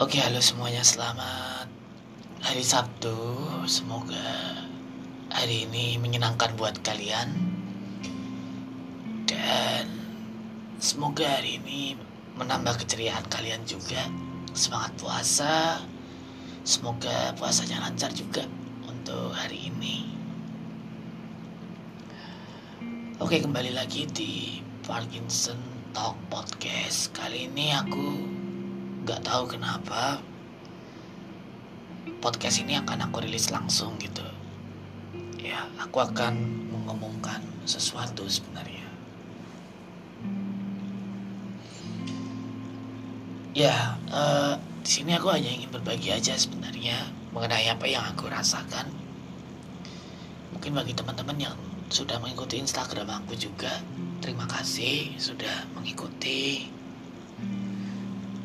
[0.00, 1.68] Oke, halo semuanya, selamat
[2.40, 3.12] hari Sabtu.
[3.68, 4.24] Semoga
[5.28, 7.28] hari ini menyenangkan buat kalian.
[9.28, 9.84] Dan
[10.80, 11.92] semoga hari ini
[12.40, 14.00] menambah keceriaan kalian juga.
[14.56, 15.84] Semangat puasa.
[16.64, 18.48] Semoga puasanya lancar juga
[18.88, 20.08] untuk hari ini.
[23.20, 24.56] Oke, kembali lagi di
[24.88, 25.60] Parkinson
[25.92, 27.12] Talk Podcast.
[27.12, 28.31] Kali ini aku
[29.02, 30.22] nggak tahu kenapa
[32.22, 34.22] podcast ini akan aku rilis langsung gitu.
[35.42, 36.38] Ya aku akan
[36.70, 38.86] mengumumkan sesuatu sebenarnya.
[43.52, 44.54] Ya uh,
[44.86, 48.86] di sini aku hanya ingin berbagi aja sebenarnya mengenai apa yang aku rasakan.
[50.54, 51.56] Mungkin bagi teman-teman yang
[51.90, 53.82] sudah mengikuti Instagram aku juga
[54.22, 56.70] terima kasih sudah mengikuti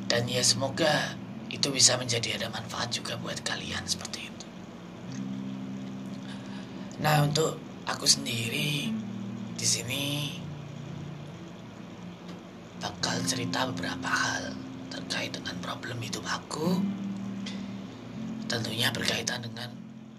[0.07, 1.15] dan ya semoga
[1.51, 4.45] itu bisa menjadi ada manfaat juga buat kalian seperti itu.
[7.03, 8.91] Nah untuk aku sendiri
[9.55, 10.35] di sini
[12.79, 14.55] bakal cerita beberapa hal
[14.91, 16.79] terkait dengan problem hidup aku.
[18.47, 19.67] Tentunya berkaitan dengan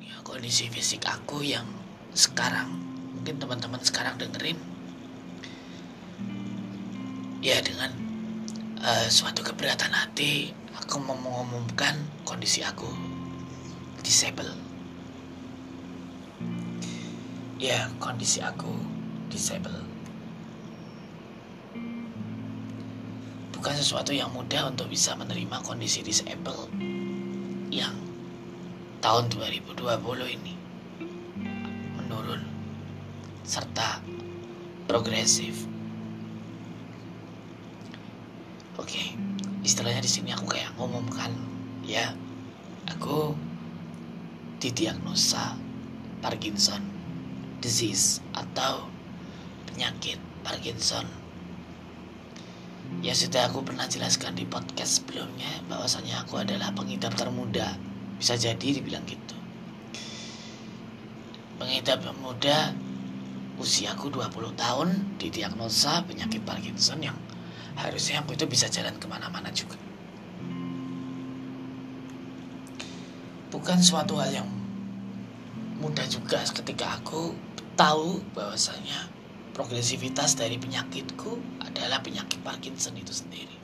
[0.05, 1.65] ya, kondisi fisik aku yang
[2.13, 2.69] sekarang
[3.17, 4.61] mungkin teman-teman sekarang dengerin
[7.41, 8.08] ya dengan
[8.83, 12.89] uh, suatu keberatan hati aku mau mengumumkan kondisi aku.
[14.03, 14.55] Disable.
[17.59, 18.71] Ya kondisi aku
[19.29, 19.85] disable.
[23.59, 26.71] Bukan sesuatu yang mudah untuk bisa menerima kondisi disable
[27.75, 27.93] yang
[29.03, 29.83] tahun 2020
[30.39, 30.55] ini
[31.99, 32.43] menurun
[33.43, 34.03] serta
[34.89, 35.69] progresif
[38.79, 39.15] oke okay.
[39.69, 41.29] Istilahnya di sini aku kayak ngomongkan
[41.85, 42.17] ya
[42.89, 43.37] aku
[44.65, 45.61] didiagnosa
[46.25, 46.81] Parkinson
[47.61, 48.89] disease atau
[49.69, 51.05] penyakit Parkinson.
[53.05, 57.77] Ya sudah aku pernah jelaskan di podcast sebelumnya bahwasanya aku adalah pengidap termuda.
[58.17, 59.37] Bisa jadi dibilang gitu.
[61.61, 62.73] Pengidap muda
[63.61, 64.89] usiaku 20 tahun
[65.21, 67.19] didiagnosa penyakit Parkinson yang
[67.79, 69.79] harusnya aku itu bisa jalan ke mana-mana juga.
[73.49, 74.49] Bukan suatu hal yang
[75.79, 77.33] mudah juga ketika aku
[77.79, 79.09] tahu bahwasanya
[79.55, 83.57] progresivitas dari penyakitku adalah penyakit Parkinson itu sendiri.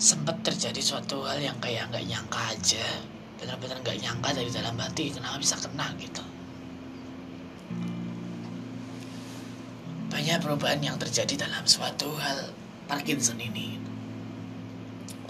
[0.00, 2.86] Sempat terjadi suatu hal yang kayak nggak nyangka aja.
[3.36, 6.29] Benar-benar nggak nyangka dari dalam hati kenapa bisa kena gitu
[10.20, 12.52] banyak perubahan yang terjadi dalam suatu hal
[12.84, 13.80] Parkinson ini.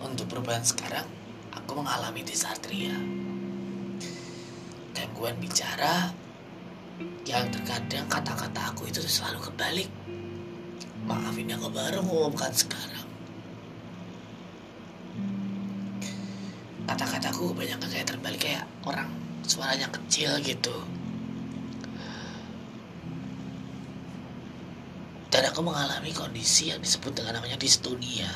[0.03, 1.07] Untuk perubahan sekarang,
[1.55, 2.99] aku mengalami disartria.
[4.91, 6.11] Gangguan bicara
[7.23, 9.87] yang terkadang kata-kata aku itu selalu kebalik.
[11.07, 13.07] Maaf ini aku baru ngomongkan sekarang.
[16.91, 19.07] Kata-kataku banyak kayak terbalik kayak orang
[19.47, 20.75] suaranya kecil gitu.
[25.41, 28.29] Dan aku mengalami kondisi yang disebut dengan namanya distonia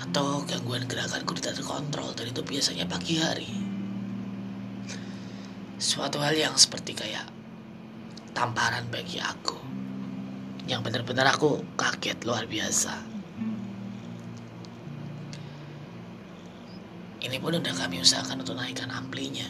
[0.00, 3.52] atau gangguan gerakanku tidak terkontrol dan itu biasanya pagi hari.
[5.76, 7.28] Suatu hal yang seperti kayak
[8.32, 9.60] tamparan bagi aku.
[10.64, 13.04] Yang benar-benar aku kaget luar biasa.
[17.20, 19.44] Ini pun udah kami usahakan untuk naikkan amplinya.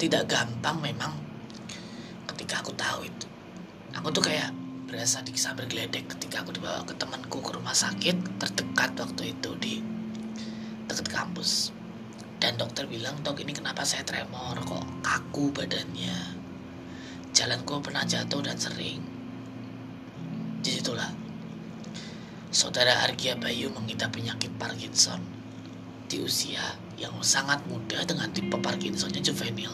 [0.00, 1.12] Tidak gampang memang
[2.32, 3.33] ketika aku tahu itu
[3.94, 4.50] aku tuh kayak
[4.90, 9.74] berasa dikisah bergeledek ketika aku dibawa ke temanku ke rumah sakit terdekat waktu itu di
[10.86, 11.70] dekat kampus.
[12.38, 14.60] Dan dokter bilang dok ini kenapa saya tremor?
[14.62, 16.36] Kok kaku badannya?
[17.32, 19.00] Jalanku pernah jatuh dan sering.
[20.60, 21.08] Di situlah
[22.54, 25.18] saudara Argia Bayu mengidap penyakit Parkinson
[26.06, 26.62] di usia
[27.00, 29.72] yang sangat muda dengan tipe Parkinsonnya juvenil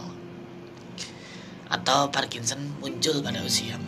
[1.70, 3.78] atau Parkinson muncul pada usia.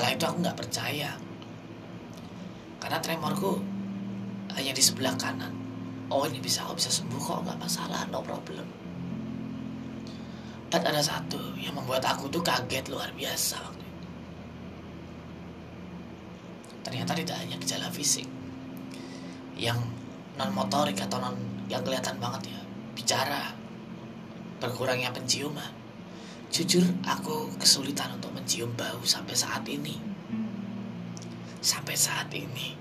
[0.00, 1.12] Kala itu aku nggak percaya,
[2.80, 3.60] karena tremorku
[4.56, 5.52] hanya di sebelah kanan.
[6.08, 8.64] Oh ini bisa, aku bisa sembuh kok, nggak masalah, no problem.
[10.72, 13.86] Dan ada satu yang membuat aku tuh kaget luar biasa waktu.
[16.80, 18.24] Ternyata tidak hanya gejala fisik
[19.60, 19.76] yang
[20.40, 21.36] non motorik atau non
[21.68, 22.60] yang kelihatan banget ya
[22.96, 23.52] bicara
[24.64, 25.79] berkurangnya penciuman.
[26.50, 29.94] Jujur, aku kesulitan untuk mencium bau sampai saat ini.
[31.60, 32.72] sampai saat ini.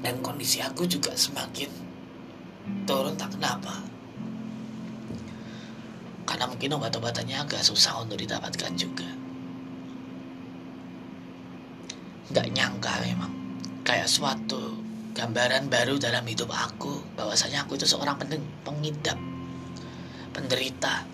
[0.00, 1.68] Dan kondisi aku juga semakin
[2.88, 3.84] turun tak kenapa
[6.26, 9.06] karena mungkin obat-obatannya agak susah untuk didapatkan juga.
[12.32, 13.32] Nggak nyangka memang.
[13.86, 14.82] Kayak suatu
[15.14, 18.18] gambaran baru dalam hidup aku bahwasanya aku itu seorang
[18.64, 19.20] pengidap
[20.36, 21.08] penderita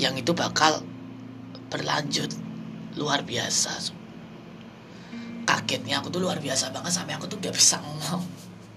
[0.00, 0.80] yang itu bakal
[1.68, 2.32] berlanjut
[2.96, 3.92] luar biasa.
[5.44, 8.24] Kagetnya aku tuh luar biasa banget sampai aku tuh gak bisa ngomong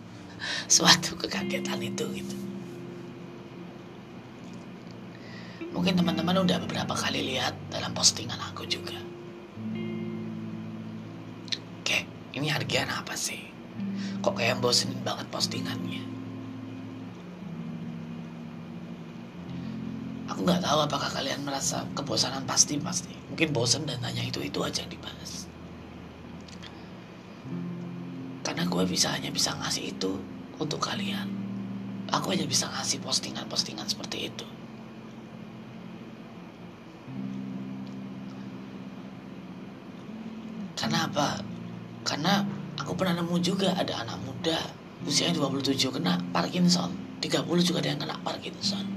[0.75, 2.35] suatu kekagetan itu gitu.
[5.71, 8.99] Mungkin teman-teman udah beberapa kali lihat dalam postingan aku juga.
[12.35, 13.39] Ini harganya apa sih?
[14.19, 16.14] Kok kayak bosenin banget postingannya
[20.35, 22.43] aku nggak tahu apakah kalian merasa kebosanan.
[22.43, 23.15] Pasti pasti.
[23.31, 25.47] Mungkin bosen dan tanya itu itu aja yang dibahas.
[28.43, 30.19] Karena gue bisa hanya bisa ngasih itu
[30.59, 31.31] untuk kalian.
[32.11, 34.43] Aku hanya bisa ngasih postingan-postingan seperti itu.
[40.75, 41.39] Karena apa?
[42.03, 42.43] Karena
[42.75, 44.59] aku pernah nemu juga ada anak muda
[45.07, 46.91] usianya 27 kena Parkinson.
[47.23, 48.94] 30 juga ada yang kena Parkinson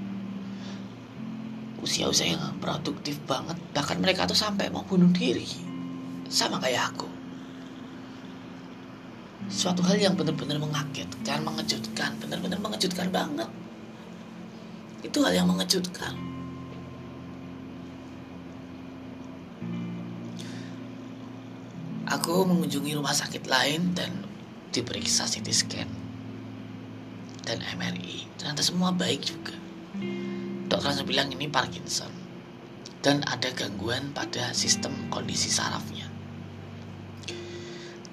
[1.89, 3.57] usia-usia yang produktif banget.
[3.73, 5.49] Bahkan mereka tuh sampai mau bunuh diri.
[6.29, 7.09] Sama kayak aku.
[9.49, 12.13] Suatu hal yang benar-benar mengagetkan mengejutkan.
[12.21, 13.49] Benar-benar mengejutkan banget.
[15.01, 16.13] Itu hal yang mengejutkan.
[22.09, 24.13] Aku mengunjungi rumah sakit lain dan
[24.73, 25.89] diperiksa CT scan
[27.49, 28.29] dan MRI.
[28.37, 29.68] Ternyata semua baik juga.
[30.69, 32.13] Dokter langsung bilang ini Parkinson
[33.01, 36.07] dan ada gangguan pada sistem kondisi sarafnya.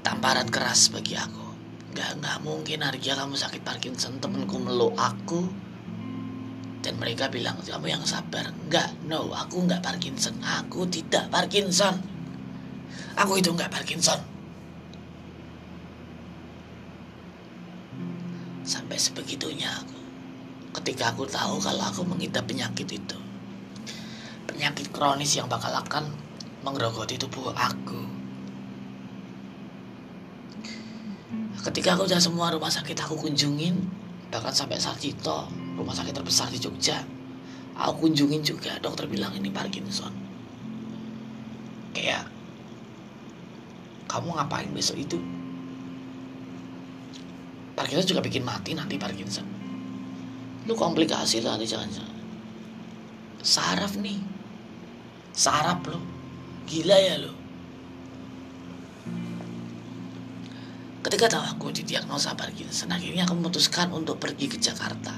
[0.01, 1.43] Tamparan keras bagi aku.
[1.95, 5.47] Gak, gak mungkin Argia kamu sakit Parkinson Temenku meluk aku
[6.83, 12.03] Dan mereka bilang kamu yang sabar Enggak, no, aku enggak Parkinson Aku tidak Parkinson
[13.15, 14.19] Aku itu nggak Parkinson.
[18.67, 20.04] Sampai sebegitunya aku.
[20.75, 23.17] Ketika aku tahu kalau aku mengidap penyakit itu.
[24.43, 26.11] Penyakit kronis yang bakal akan
[26.67, 28.03] menggerogoti tubuh aku.
[31.63, 33.87] Ketika aku udah semua rumah sakit aku kunjungin,
[34.27, 35.47] bahkan sampai Sarjito,
[35.79, 36.99] rumah sakit terbesar di Jogja,
[37.79, 40.11] aku kunjungin juga, dokter bilang ini Parkinson.
[41.95, 42.27] Kayak
[44.11, 45.17] kamu ngapain besok itu
[47.75, 49.54] Parkinson juga bikin mati nanti Parkinson
[50.65, 52.17] lu komplikasi lah nanti jangan-jangan
[53.45, 54.17] saraf nih.
[55.35, 55.99] Saraf lo
[56.65, 57.33] gila ya lo
[61.05, 65.13] ketika tahu aku didiagnosa Parkinson akhirnya aku memutuskan untuk pergi ke Jakarta.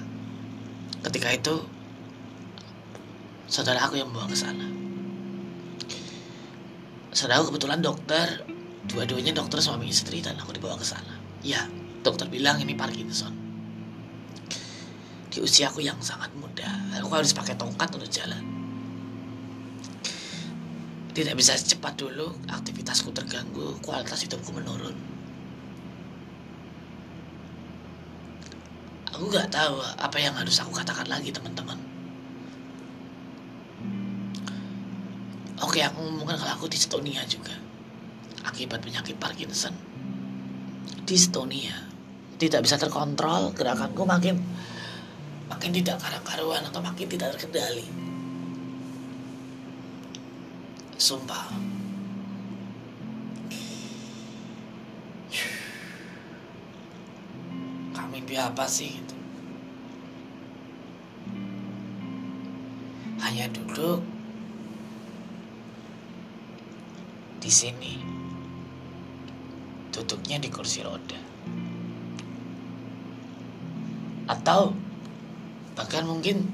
[1.00, 1.56] Ketika itu
[3.48, 4.68] saudara aku yang membawa ke sana.
[7.16, 8.44] Saudara aku kebetulan dokter
[8.88, 11.20] Dua-duanya dokter suami istri dan aku dibawa ke sana.
[11.44, 11.68] Ya,
[12.08, 13.47] dokter bilang ini Parkinson.
[15.38, 16.66] Di usiaku yang sangat muda,
[16.98, 18.42] aku harus pakai tongkat untuk jalan.
[21.14, 24.98] Tidak bisa secepat dulu, aktivitasku terganggu, kualitas hidupku menurun.
[29.14, 31.78] Aku gak tahu apa yang harus aku katakan lagi teman-teman.
[35.62, 37.54] Oke, aku ngomongkan kalau aku di Estonia juga
[38.42, 39.78] akibat penyakit Parkinson.
[41.06, 41.78] Dystonia.
[42.42, 44.57] Tidak bisa terkontrol, gerakanku makin
[45.48, 47.88] makin tidak karuan atau makin tidak terkendali.
[50.98, 51.48] Sumpah.
[57.96, 59.18] Kami mimpi apa sih itu?
[63.24, 64.04] Hanya duduk
[67.38, 67.96] di sini
[69.96, 71.18] duduknya di kursi roda
[74.28, 74.76] atau
[75.78, 76.50] bahkan mungkin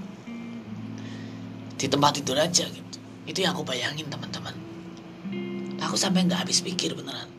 [1.79, 2.97] di tempat tidur aja gitu.
[3.23, 4.53] Itu yang aku bayangin teman-teman.
[5.79, 7.31] Aku sampai nggak habis pikir beneran.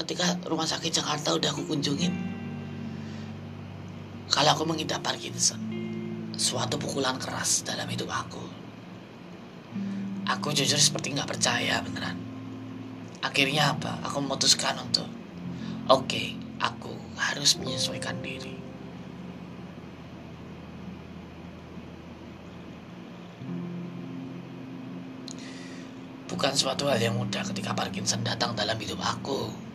[0.00, 2.38] Ketika rumah sakit Jakarta udah aku kunjungin
[4.28, 5.58] kalau aku mengidap Parkinson
[6.38, 8.44] suatu pukulan keras dalam hidup aku
[10.28, 12.14] aku jujur seperti nggak percaya beneran.
[13.24, 13.98] Akhirnya apa?
[14.06, 15.08] Aku memutuskan untuk
[15.88, 18.57] Oke, aku harus menyesuaikan diri.
[26.38, 29.67] Bukan suatu hal yang mudah ketika Parkinson datang dalam hidup aku.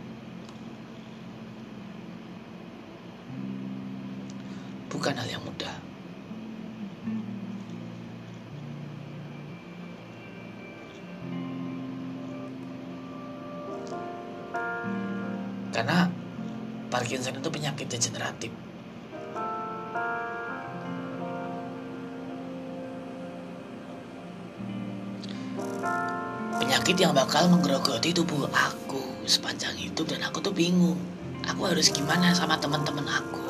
[26.94, 31.02] Penyakit yang bakal menggerogoti tubuh aku sepanjang hidup dan aku tuh bingung.
[31.42, 33.42] Aku harus gimana sama teman-teman aku.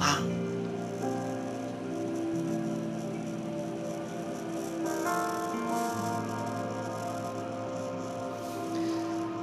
[0.00, 0.16] Ma,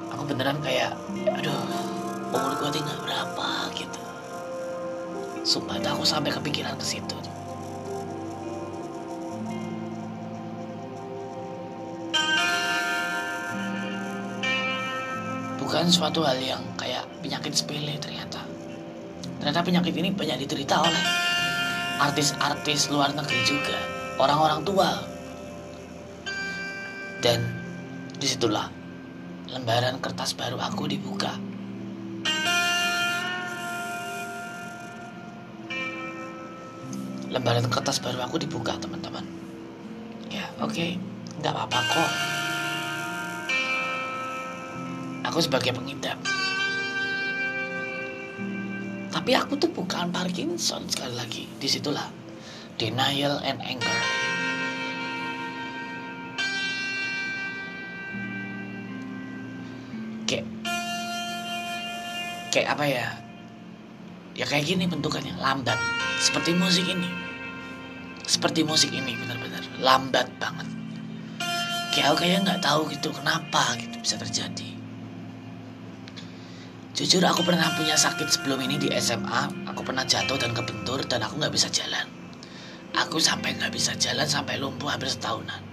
[0.10, 0.98] aku beneran kayak
[1.38, 1.62] aduh
[2.34, 4.02] umur gue tinggal berapa gitu
[5.46, 7.18] sumpah aku sampai kepikiran ke situ
[15.80, 18.44] bukan suatu hal yang kayak penyakit sepele ternyata.
[19.40, 21.04] Ternyata penyakit ini banyak diderita oleh
[22.04, 23.80] artis-artis luar negeri juga
[24.20, 24.92] orang-orang tua.
[27.24, 27.40] Dan
[28.12, 28.68] di situlah
[29.56, 31.32] lembaran kertas baru aku dibuka.
[37.32, 39.24] Lembaran kertas baru aku dibuka teman-teman.
[40.28, 40.76] Ya oke.
[40.76, 41.00] Okay.
[41.40, 42.39] nggak apa-apa kok
[45.30, 46.18] aku sebagai pengidap.
[49.14, 51.44] Tapi aku tuh bukan Parkinson sekali lagi.
[51.62, 52.10] Di situlah
[52.82, 54.00] denial and anger.
[60.26, 60.46] Kayak
[62.50, 63.08] kayak apa ya?
[64.34, 65.38] Ya kayak gini bentukannya.
[65.38, 65.78] Lambat.
[66.18, 67.10] Seperti musik ini.
[68.26, 69.62] Seperti musik ini benar-benar.
[69.78, 70.66] Lambat banget.
[71.94, 74.79] Kayak aku kayak nggak tahu gitu kenapa gitu bisa terjadi
[77.00, 81.24] jujur aku pernah punya sakit sebelum ini di SMA aku pernah jatuh dan kebentur dan
[81.24, 82.04] aku nggak bisa jalan.
[82.92, 85.64] Aku sampai nggak bisa jalan sampai lumpuh hampir setahunan.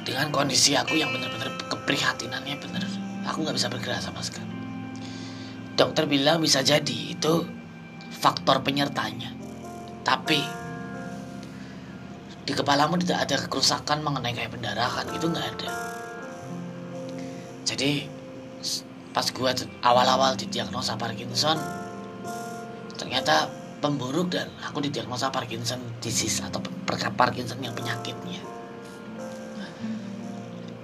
[0.00, 2.88] Dengan kondisi aku yang benar-benar keprihatinannya benar
[3.28, 4.48] aku nggak bisa bergerak sama sekali.
[5.76, 7.44] Dokter bilang bisa jadi itu
[8.16, 9.28] faktor penyertanya.
[10.08, 10.40] Tapi
[12.48, 15.68] di kepalamu tidak ada kerusakan mengenai kayak pendarahan itu nggak ada.
[17.68, 18.13] Jadi
[19.14, 19.54] pas gua
[19.86, 21.54] awal-awal didiagnosa Parkinson
[22.98, 23.46] ternyata
[23.84, 26.58] pemburuk dan aku didiagnosa Parkinson disease atau
[27.14, 28.40] Parkinson yang penyakitnya.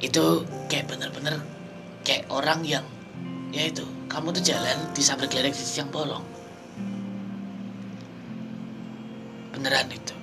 [0.05, 1.41] Itu kayak bener-bener
[2.05, 2.85] kayak orang yang
[3.57, 6.23] ya itu kamu tuh jalan bisa bergeledek di siang bolong.
[9.57, 10.15] Beneran itu.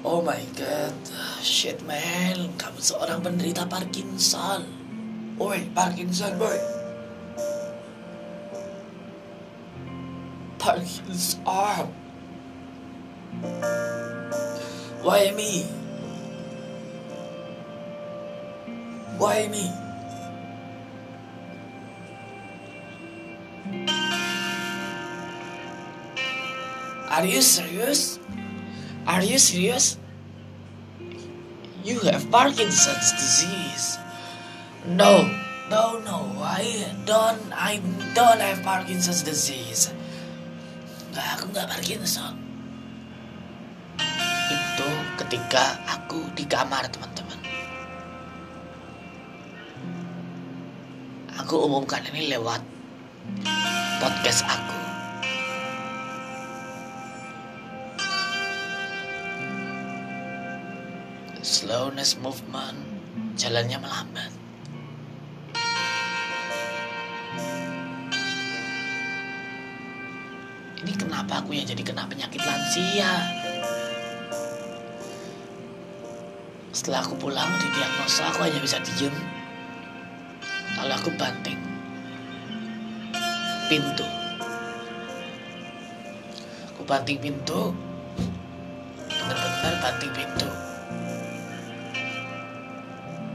[0.00, 0.96] Oh my god
[1.44, 4.79] shit man kamu seorang penderita Parkinson
[5.40, 6.58] Oi Parkinson boy
[10.58, 11.40] Parkinson
[15.00, 15.64] Why me?
[19.16, 19.64] Why me?
[27.08, 28.18] Are you serious?
[29.06, 29.96] Are you serious?
[31.82, 33.96] You have Parkinson's disease.
[34.88, 35.28] No,
[35.68, 36.40] no, no.
[36.40, 37.52] I don't.
[37.52, 37.84] I
[38.16, 39.92] don't have Parkinson's disease.
[41.12, 42.32] Nggak, aku nggak Parkinson.
[44.48, 44.88] Itu
[45.20, 47.36] ketika aku di kamar teman-teman.
[51.44, 52.64] Aku umumkan ini lewat
[54.00, 54.80] podcast aku.
[61.44, 62.80] Slowness movement,
[63.36, 64.39] jalannya melambat.
[71.20, 73.12] Kenapa aku yang jadi kena penyakit lansia?
[76.72, 79.12] Setelah aku pulang di diagnosa, aku hanya bisa diem.
[80.80, 81.60] Lalu aku banting
[83.68, 84.08] pintu.
[86.72, 87.76] Aku banting pintu,
[89.12, 90.48] benar-benar banting pintu.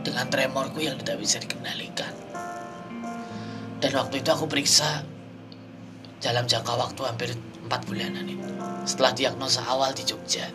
[0.01, 2.18] Dengan tremorku yang tidak bisa dikendalikan.
[3.77, 5.06] Dan waktu itu aku periksa
[6.18, 7.30] dalam jangka waktu hampir
[7.66, 8.50] 4 bulanan itu.
[8.86, 10.46] Setelah diagnosa awal di Jogja.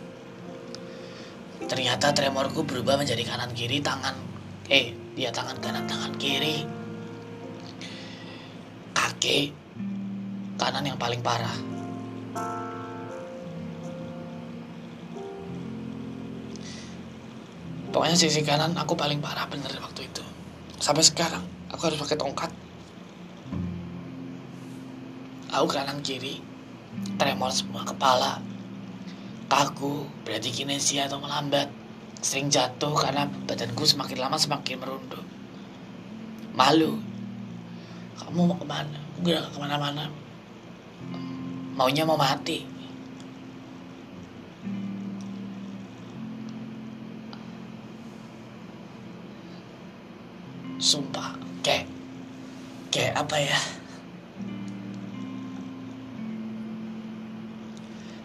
[1.67, 4.31] Ternyata tremorku berubah menjadi kanan kiri tangan
[4.71, 6.63] eh dia tangan kanan tangan kiri
[8.95, 9.51] kaki
[10.55, 11.51] kanan yang paling parah
[17.91, 20.23] pokoknya sisi kanan aku paling parah bener waktu itu
[20.79, 22.51] sampai sekarang aku harus pakai tongkat
[25.51, 26.39] aku kanan kiri
[27.15, 28.41] tremor semua kepala.
[29.51, 31.67] Kaku berarti kinesia atau melambat.
[32.21, 35.25] Sering jatuh karena badanku semakin lama semakin merunduk.
[36.53, 37.01] Malu.
[38.17, 38.99] Kamu mau ke mana?
[39.25, 40.07] Gak ke mana-mana.
[41.75, 42.63] Maunya mau mati.
[50.81, 51.85] Sumpah kayak
[52.89, 53.57] kayak apa ya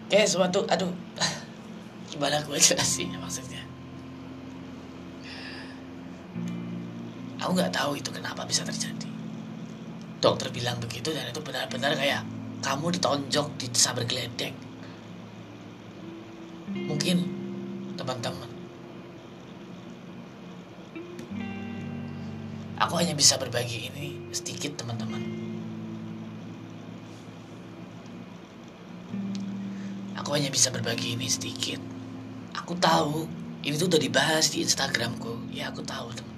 [0.07, 0.91] kayak suatu aduh.
[2.11, 3.61] Gimana gue jelasin maksudnya?
[7.43, 9.07] Aku nggak tahu itu kenapa bisa terjadi.
[10.17, 12.25] Dokter bilang begitu dan itu benar-benar kayak
[12.63, 14.55] kamu ditonjok di sabar geledek.
[16.73, 17.17] Mungkin
[17.99, 18.49] teman-teman.
[22.77, 25.46] Aku hanya bisa berbagi ini sedikit teman-teman
[30.27, 31.79] aku hanya bisa berbagi ini sedikit.
[32.51, 33.31] Aku tahu
[33.63, 35.47] ini tuh udah dibahas di instagramku.
[35.55, 36.35] Ya aku tahu teman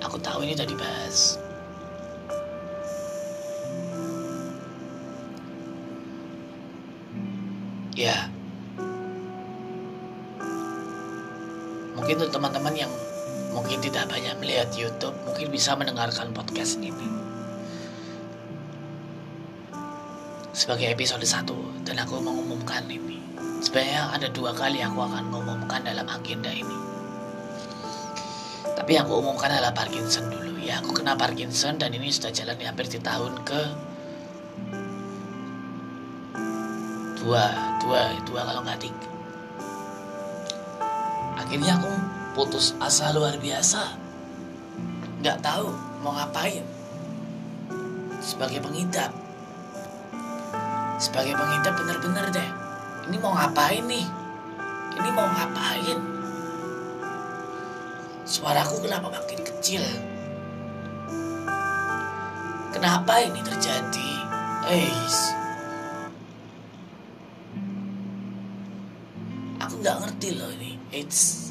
[0.00, 1.36] aku tahu ini udah dibahas.
[7.92, 8.32] Ya.
[11.92, 12.92] Mungkin untuk teman-teman yang
[13.52, 16.88] mungkin tidak banyak melihat YouTube mungkin bisa mendengarkan podcast ini
[20.52, 23.24] sebagai episode 1 dan aku mengumumkan ini.
[23.64, 26.76] Sebenarnya ada dua kali aku akan mengumumkan dalam agenda ini.
[28.76, 30.60] Tapi yang aku umumkan adalah Parkinson dulu.
[30.60, 33.60] Ya aku kena Parkinson dan ini sudah jalan hampir di tahun ke
[37.24, 37.44] dua
[37.80, 39.08] dua dua kalau nggak tiga.
[41.40, 41.92] Akhirnya aku
[42.36, 43.96] putus asa luar biasa.
[45.24, 45.72] Nggak tahu
[46.04, 46.66] mau ngapain.
[48.20, 49.21] Sebagai pengidap
[51.02, 52.50] sebagai pengidap bener-bener deh.
[53.10, 54.06] Ini mau ngapain nih?
[54.94, 55.98] Ini mau ngapain?
[58.22, 59.82] Suaraku kenapa makin kecil?
[62.70, 64.10] Kenapa ini terjadi?
[64.70, 65.34] Eis
[69.58, 70.78] aku nggak ngerti loh ini.
[70.94, 71.50] It's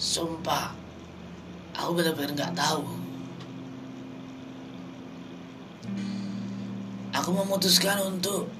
[0.00, 0.85] sumpah
[1.86, 2.82] aku benar-benar nggak tahu.
[7.14, 8.50] Aku memutuskan untuk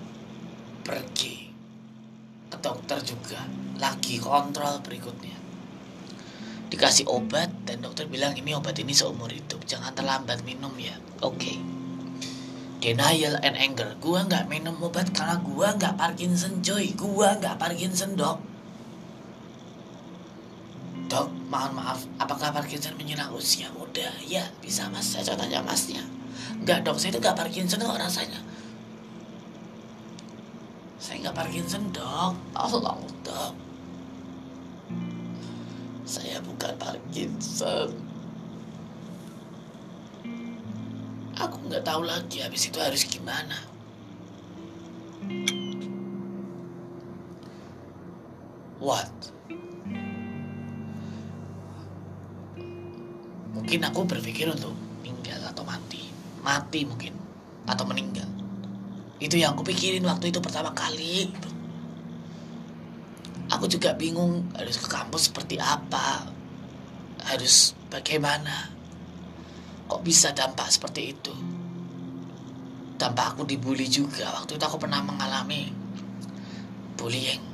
[0.86, 1.50] pergi
[2.46, 3.42] ke dokter juga
[3.82, 5.34] lagi kontrol berikutnya.
[6.70, 10.94] Dikasih obat dan dokter bilang ini obat ini seumur hidup jangan terlambat minum ya.
[11.26, 11.34] Oke.
[11.42, 11.58] Okay.
[12.78, 13.98] denial and anger.
[13.98, 16.94] Gua nggak minum obat karena gua nggak Parkinson coy.
[16.94, 18.38] Gua nggak Parkinson dok
[21.56, 24.12] mohon maaf apakah Parkinson menyerang usia muda?
[24.28, 25.08] Ya bisa mas.
[25.08, 26.04] Saya tanya masnya.
[26.60, 28.40] Nggak dok saya itu nggak Parkinson kok rasanya.
[31.00, 32.36] Saya nggak Parkinson dok.
[32.52, 33.52] Tolong dok.
[36.04, 37.88] Saya bukan Parkinson.
[41.40, 43.75] Aku nggak tahu lagi habis itu harus gimana
[53.76, 54.72] mungkin aku berpikir untuk
[55.04, 56.08] meninggal atau mati.
[56.40, 57.12] Mati mungkin.
[57.68, 58.24] Atau meninggal.
[59.20, 61.28] Itu yang aku pikirin waktu itu pertama kali.
[63.52, 66.24] Aku juga bingung harus ke kampus seperti apa.
[67.28, 68.72] Harus bagaimana.
[69.92, 71.36] Kok bisa dampak seperti itu?
[72.96, 74.40] Dampak aku dibully juga.
[74.40, 75.68] Waktu itu aku pernah mengalami
[76.96, 77.44] bullying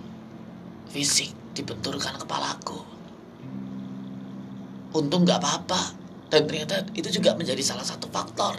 [0.86, 2.78] fisik dibenturkan kepalaku.
[4.94, 6.01] Untung nggak apa-apa
[6.32, 8.56] dan ternyata itu juga menjadi salah satu faktor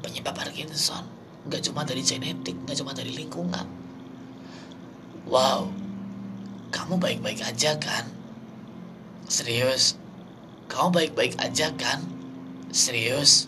[0.00, 1.04] penyebab Parkinson.
[1.44, 3.68] Nggak cuma dari genetik nggak cuma dari lingkungan.
[5.28, 5.82] Wow
[6.72, 8.08] kamu baik-baik aja kan?
[9.28, 10.00] Serius?
[10.72, 12.00] Kamu baik-baik aja kan?
[12.72, 13.46] Serius?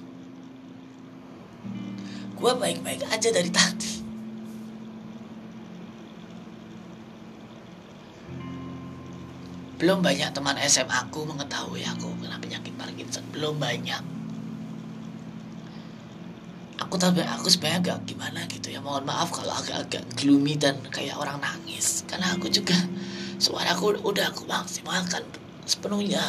[2.37, 3.94] Gue baik-baik aja dari tadi
[9.75, 13.27] belum banyak teman SMA aku mengetahui aku kena penyakit Parkinson.
[13.35, 14.03] Belum banyak.
[16.83, 18.79] Aku tapi aku sebenarnya agak gimana gitu ya.
[18.79, 22.07] Mohon maaf kalau agak-agak gloomy dan kayak orang nangis.
[22.07, 22.75] Karena aku juga
[23.43, 25.27] suara aku udah aku maksimalkan
[25.67, 26.23] sepenuhnya.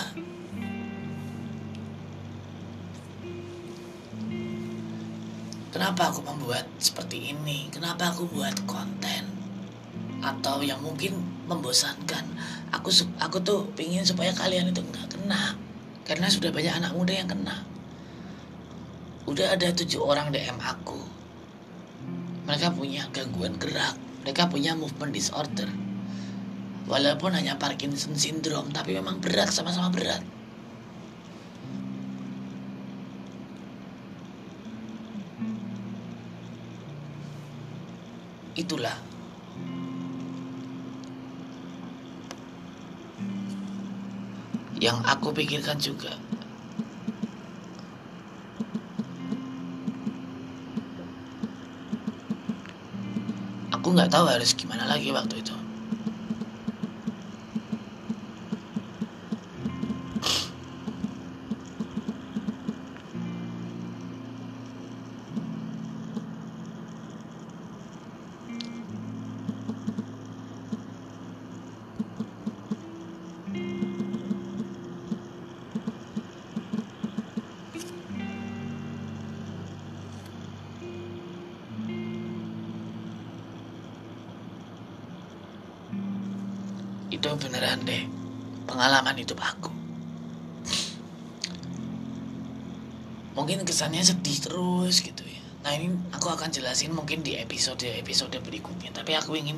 [5.75, 7.67] Kenapa aku membuat seperti ini?
[7.67, 9.27] Kenapa aku buat konten?
[10.23, 11.19] Atau yang mungkin
[11.51, 12.25] membosankan
[12.75, 12.91] aku
[13.23, 15.55] aku tuh pingin supaya kalian itu nggak kena.
[16.05, 17.63] Karena sudah banyak anak muda yang kena.
[19.25, 20.99] Udah ada tujuh orang DM aku.
[22.45, 23.97] Mereka punya gangguan gerak.
[24.21, 25.65] Mereka punya movement disorder.
[26.85, 30.21] Walaupun hanya Parkinson syndrome tapi memang berat sama-sama berat.
[38.53, 39.14] Itulah
[44.85, 46.13] yang aku pikirkan juga.
[53.73, 55.54] Aku nggak tahu harus gimana lagi waktu itu
[88.65, 89.71] pengalaman hidup aku.
[93.35, 95.43] Mungkin kesannya sedih terus gitu ya.
[95.65, 99.57] Nah ini aku akan jelasin mungkin di episode episode berikutnya tapi aku ingin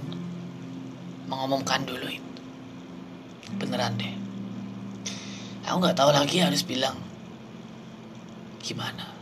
[1.27, 2.41] mengumumkan dulu itu
[3.59, 4.15] beneran deh.
[5.67, 6.95] Aku nggak tahu lagi harus bilang
[8.63, 9.15] gimana.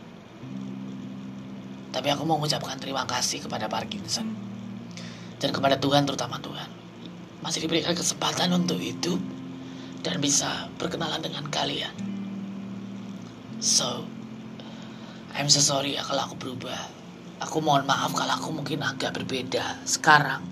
[1.90, 4.30] Tapi aku mau mengucapkan terima kasih kepada Parkinson
[5.42, 6.70] dan kepada Tuhan terutama Tuhan.
[7.42, 9.18] Masih diberikan kesempatan untuk hidup
[10.06, 11.90] dan bisa berkenalan dengan kalian.
[13.58, 14.06] So,
[15.34, 16.78] I'm so sorry ya kalau aku berubah.
[17.42, 20.46] Aku mohon maaf kalau aku mungkin agak berbeda sekarang.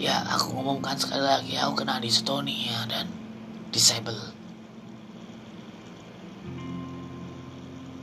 [0.00, 3.12] Ya, aku ngomongkan sekali lagi aku kena dystonia dan
[3.68, 4.32] disable.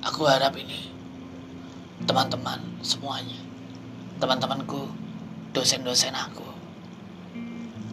[0.06, 0.94] Aku harap ini
[2.06, 3.42] teman-teman semuanya,
[4.22, 4.92] teman-temanku,
[5.56, 6.44] dosen-dosen aku,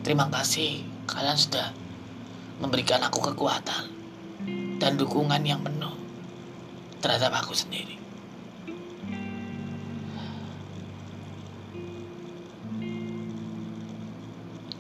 [0.01, 1.77] Terima kasih kalian sudah
[2.61, 3.89] memberikan aku kekuatan
[4.77, 5.97] dan dukungan yang penuh
[7.01, 7.97] terhadap aku sendiri.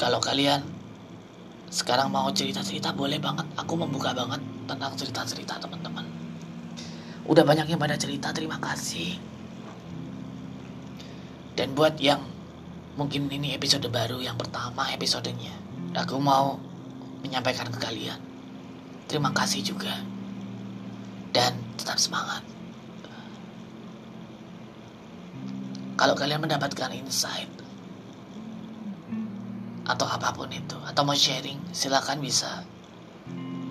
[0.00, 0.64] Kalau kalian
[1.68, 3.44] sekarang mau cerita-cerita boleh banget.
[3.56, 6.08] Aku membuka banget tentang cerita-cerita teman-teman.
[7.28, 9.20] Udah banyak yang pada cerita, terima kasih.
[11.52, 12.24] Dan buat yang
[13.00, 15.54] Mungkin ini episode baru yang pertama episodenya.
[15.94, 16.60] Aku mau
[17.20, 18.20] menyampaikan ke kalian.
[19.06, 19.92] Terima kasih juga.
[21.30, 22.42] Dan tetap semangat.
[25.94, 27.48] Kalau kalian mendapatkan insight
[29.84, 32.64] atau apa pun itu atau mau sharing, silakan bisa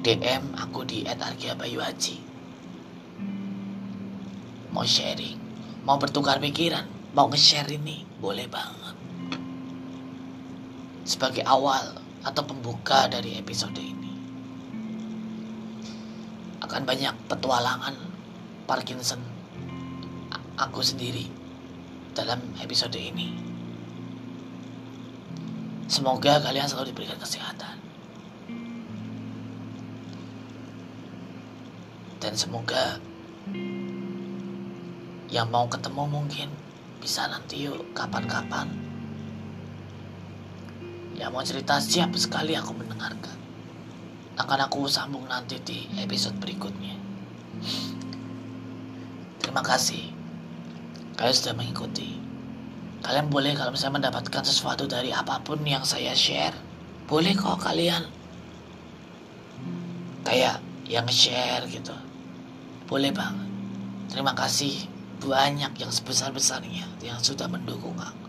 [0.05, 2.17] DM aku di @argiabayuhaji.
[4.69, 5.41] Mau sharing,
[5.81, 6.85] mau bertukar pikiran,
[7.17, 8.89] mau nge-share ini, boleh banget
[11.09, 14.13] sebagai awal atau pembuka dari episode ini.
[16.60, 17.95] Akan banyak petualangan
[18.67, 19.21] Parkinson
[20.60, 21.25] aku sendiri
[22.12, 23.32] dalam episode ini.
[25.89, 27.79] Semoga kalian selalu diberikan kesehatan.
[32.19, 32.99] Dan semoga
[35.32, 36.49] yang mau ketemu mungkin
[36.99, 38.88] bisa nanti yuk kapan-kapan
[41.19, 43.36] Ya mau cerita siap sekali aku mendengarkan.
[44.39, 46.95] Akan aku sambung nanti di episode berikutnya.
[49.43, 50.15] Terima kasih.
[51.19, 52.15] Kalian sudah mengikuti.
[53.03, 56.55] Kalian boleh kalau misalnya mendapatkan sesuatu dari apa pun yang saya share.
[57.03, 58.08] Boleh kok kalian.
[60.23, 61.95] Kayak yang share gitu.
[62.88, 63.47] Boleh banget.
[64.08, 64.88] Terima kasih
[65.19, 68.27] banyak yang sebesar-besarnya yang sudah mendukung aku.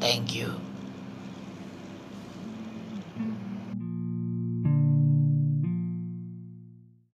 [0.00, 0.69] Thank you.